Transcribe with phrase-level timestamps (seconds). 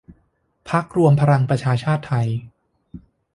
[0.69, 2.27] พรรครวมพลังประชาชาติไทย